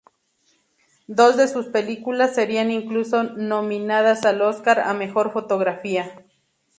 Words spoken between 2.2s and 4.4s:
serían incluso nominadas